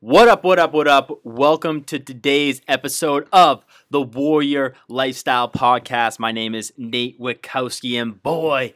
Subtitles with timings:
[0.00, 1.10] What up, what up, what up?
[1.24, 6.20] Welcome to today's episode of the Warrior Lifestyle Podcast.
[6.20, 8.74] My name is Nate Witkowski, and boy,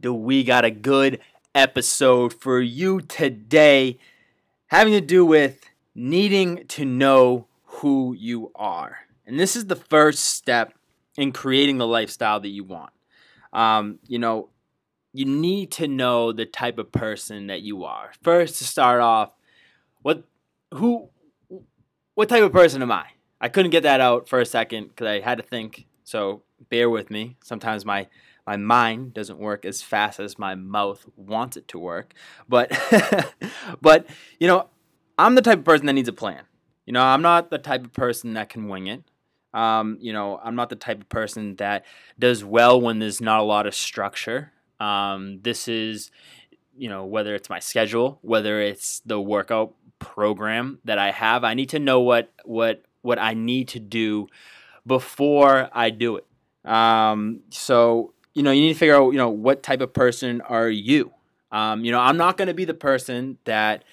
[0.00, 1.18] do we got a good
[1.56, 3.98] episode for you today
[4.68, 8.98] having to do with needing to know who you are.
[9.26, 10.72] And this is the first step
[11.16, 12.92] in creating the lifestyle that you want.
[13.52, 14.50] Um, you know,
[15.12, 18.12] you need to know the type of person that you are.
[18.22, 19.32] First, to start off,
[20.02, 20.22] what
[20.74, 21.10] who
[22.14, 23.06] what type of person am I?
[23.40, 25.86] I couldn't get that out for a second because I had to think.
[26.04, 27.36] So bear with me.
[27.42, 28.08] Sometimes my
[28.46, 32.14] my mind doesn't work as fast as my mouth wants it to work.
[32.48, 32.72] But
[33.80, 34.06] but
[34.38, 34.68] you know,
[35.18, 36.42] I'm the type of person that needs a plan.
[36.86, 39.04] You know, I'm not the type of person that can wing it.
[39.52, 41.84] Um, you know, I'm not the type of person that
[42.18, 44.52] does well when there's not a lot of structure.
[44.78, 46.10] Um, this is,
[46.76, 51.44] you know, whether it's my schedule, whether it's the workout program that I have.
[51.44, 54.26] I need to know what what what I need to do
[54.84, 56.26] before I do it.
[56.68, 60.40] Um, so you know, you need to figure out you know what type of person
[60.40, 61.12] are you.
[61.52, 63.84] Um, you know, I'm not going to be the person that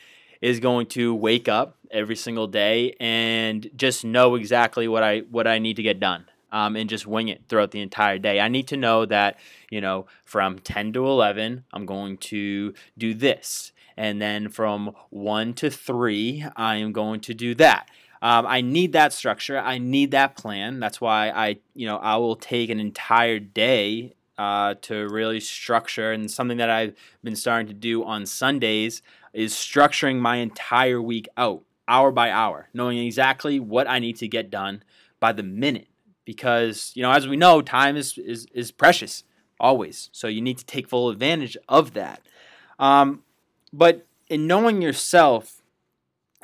[0.42, 5.48] is going to wake up every single day and just know exactly what I what
[5.48, 6.26] I need to get done.
[6.50, 8.40] Um, and just wing it throughout the entire day.
[8.40, 9.38] I need to know that,
[9.70, 15.54] you know, from 10 to 11, I'm going to do this and then from one
[15.56, 17.90] to three, I am going to do that.
[18.22, 19.60] Um, I need that structure.
[19.60, 20.80] I need that plan.
[20.80, 26.12] That's why I, you know, I will take an entire day uh, to really structure.
[26.12, 29.02] And something that I've been starting to do on Sundays
[29.34, 34.28] is structuring my entire week out, hour by hour, knowing exactly what I need to
[34.28, 34.84] get done
[35.20, 35.88] by the minute.
[36.26, 39.24] Because you know, as we know, time is is, is precious
[39.60, 40.10] always.
[40.12, 42.22] So you need to take full advantage of that.
[42.80, 43.24] Um,
[43.78, 45.62] but in knowing yourself,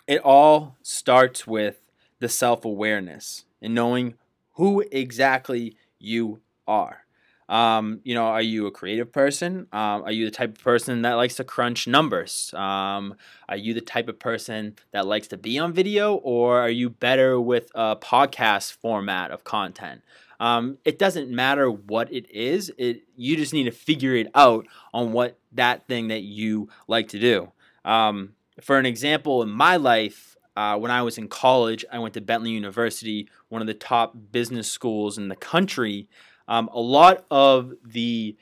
[0.07, 1.81] it all starts with
[2.19, 4.13] the self awareness and knowing
[4.53, 6.99] who exactly you are.
[7.49, 9.67] Um, you know, are you a creative person?
[9.73, 12.53] Um, are you the type of person that likes to crunch numbers?
[12.53, 13.15] Um,
[13.49, 16.89] are you the type of person that likes to be on video, or are you
[16.89, 20.03] better with a podcast format of content?
[20.43, 22.69] Um, it doesn't matter what it is.
[22.77, 27.07] It you just need to figure it out on what that thing that you like
[27.09, 27.53] to do.
[27.85, 32.13] Um, for an example, in my life, uh, when I was in college, I went
[32.15, 36.09] to Bentley University, one of the top business schools in the country.
[36.49, 38.35] Um, a lot of the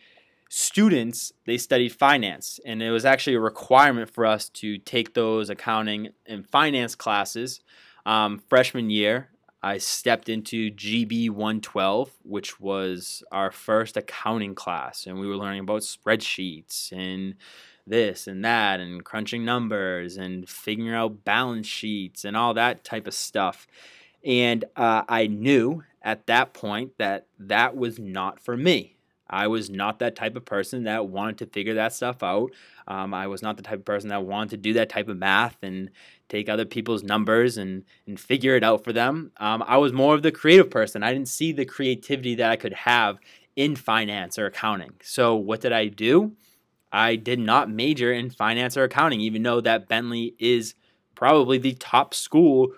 [0.50, 5.52] students they studied finance, and it was actually a requirement for us to take those
[5.52, 7.62] accounting and finance classes
[8.08, 9.30] um, freshman year.
[9.64, 15.62] I stepped into GB 112, which was our first accounting class, and we were learning
[15.62, 17.36] about spreadsheets and
[17.86, 23.06] this and that, and crunching numbers and figuring out balance sheets and all that type
[23.06, 23.68] of stuff.
[24.26, 28.96] And uh, I knew at that point that that was not for me.
[29.32, 32.52] I was not that type of person that wanted to figure that stuff out.
[32.88, 35.18] Um, I was not the type of person that wanted to do that type of
[35.18, 35.90] math and
[36.28, 39.32] take other people's numbers and, and figure it out for them.
[39.38, 41.02] Um, I was more of the creative person.
[41.02, 43.20] I didn't see the creativity that I could have
[43.56, 44.92] in finance or accounting.
[45.02, 46.34] So, what did I do?
[46.92, 50.76] I did not major in finance or accounting, even though that Bentley is
[51.16, 52.74] probably the top school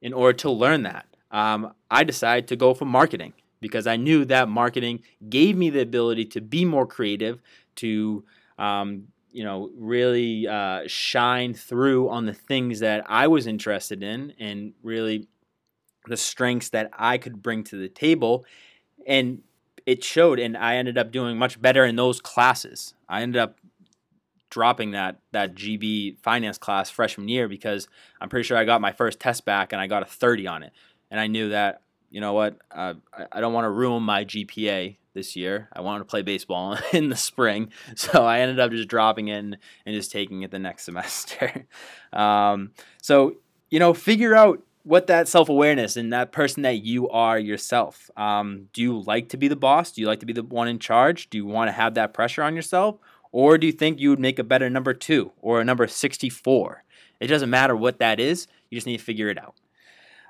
[0.00, 1.06] in order to learn that.
[1.32, 5.80] Um, I decided to go for marketing because I knew that marketing gave me the
[5.80, 7.40] ability to be more creative,
[7.76, 8.24] to
[8.58, 14.32] um, you know really uh, shine through on the things that I was interested in,
[14.38, 15.28] and really
[16.06, 18.44] the strengths that I could bring to the table,
[19.06, 19.42] and
[19.84, 20.38] it showed.
[20.38, 22.94] And I ended up doing much better in those classes.
[23.08, 23.58] I ended up
[24.48, 27.88] dropping that that GB finance class freshman year because
[28.20, 30.62] I'm pretty sure I got my first test back and I got a 30 on
[30.62, 30.72] it,
[31.10, 31.82] and I knew that
[32.16, 32.94] you know what, uh,
[33.30, 35.68] I, don't want to ruin my GPA this year.
[35.74, 39.58] I wanted to play baseball in the spring, so I ended up just dropping in
[39.84, 41.66] and just taking it the next semester.
[42.14, 42.70] um,
[43.02, 43.36] so
[43.68, 48.10] you know, figure out what that self awareness and that person that you are yourself.
[48.16, 49.92] Um, do you like to be the boss?
[49.92, 51.28] Do you like to be the one in charge?
[51.28, 52.96] Do you want to have that pressure on yourself?
[53.30, 56.82] Or do you think you would make a better number two or a number 64?
[57.20, 59.54] It doesn't matter what that is, you just need to figure it out.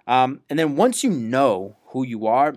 [0.06, 2.54] Um, and then once you know who you are,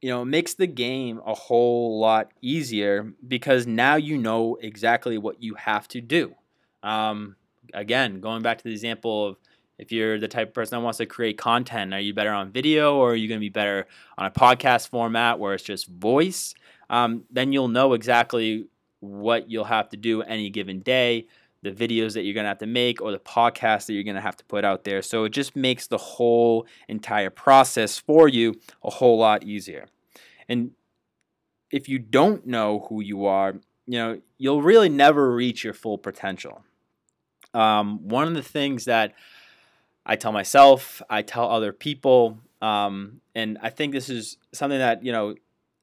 [0.00, 5.16] you know, it makes the game a whole lot easier because now you know exactly
[5.16, 6.34] what you have to do.
[6.82, 7.36] Um,
[7.72, 9.36] again, going back to the example of
[9.78, 12.50] if you're the type of person that wants to create content, are you better on
[12.50, 13.86] video or are you going to be better
[14.18, 16.54] on a podcast format where it's just voice?
[16.90, 18.66] Um, then you'll know exactly
[19.00, 21.26] what you'll have to do any given day
[21.62, 24.16] the videos that you're going to have to make or the podcast that you're going
[24.16, 25.00] to have to put out there.
[25.00, 29.86] So it just makes the whole entire process for you a whole lot easier.
[30.48, 30.72] And
[31.70, 33.54] if you don't know who you are,
[33.86, 36.64] you know, you'll really never reach your full potential.
[37.54, 39.14] Um, one of the things that
[40.04, 45.04] I tell myself, I tell other people, um, and I think this is something that,
[45.04, 45.34] you know,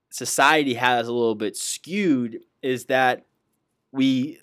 [0.09, 3.25] society has a little bit skewed is that
[3.91, 4.39] we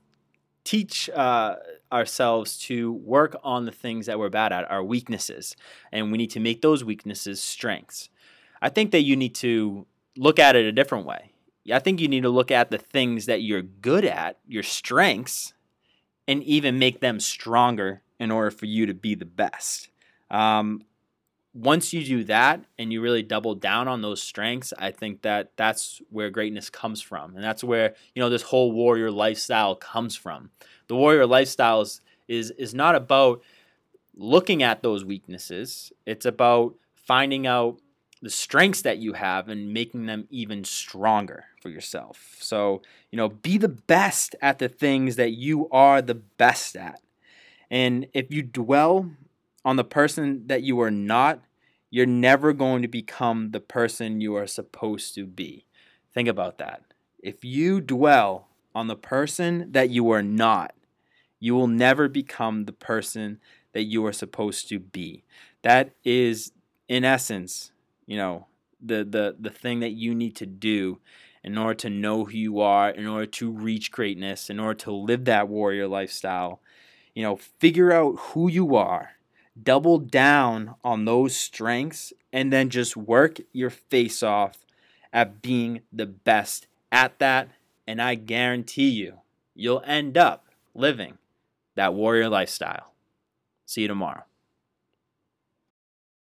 [0.66, 1.56] teach uh,
[1.92, 5.56] ourselves to work on the things that we're bad at, our weaknesses,
[5.92, 8.10] and we need to make those weaknesses strengths.
[8.60, 9.86] I think that you need to
[10.16, 11.30] look at it a different way.
[11.72, 15.54] I think you need to look at the things that you're good at, your strengths,
[16.28, 19.88] and even make them stronger in order for you to be the best.
[20.30, 20.82] Um,
[21.56, 25.52] once you do that and you really double down on those strengths, I think that
[25.56, 27.34] that's where greatness comes from.
[27.34, 30.50] And that's where, you know, this whole warrior lifestyle comes from.
[30.88, 33.42] The warrior lifestyle is is, is not about
[34.16, 35.92] looking at those weaknesses.
[36.06, 37.78] It's about finding out
[38.20, 42.36] the strengths that you have and making them even stronger for yourself.
[42.40, 47.00] So, you know, be the best at the things that you are the best at.
[47.70, 49.10] And if you dwell
[49.64, 51.40] on the person that you are not,
[51.96, 55.64] you're never going to become the person you are supposed to be.
[56.12, 56.82] Think about that.
[57.22, 60.74] If you dwell on the person that you are not,
[61.40, 63.40] you will never become the person
[63.72, 65.24] that you are supposed to be.
[65.62, 66.52] That is,
[66.86, 67.72] in essence,
[68.04, 68.46] you know,
[68.78, 70.98] the, the, the thing that you need to do
[71.42, 74.92] in order to know who you are, in order to reach greatness, in order to
[74.92, 76.60] live that warrior lifestyle.
[77.14, 79.12] You know, figure out who you are
[79.62, 84.66] double down on those strengths and then just work your face off
[85.12, 87.48] at being the best at that.
[87.86, 89.20] And I guarantee you,
[89.54, 91.18] you'll end up living
[91.74, 92.92] that warrior lifestyle.
[93.64, 94.24] See you tomorrow.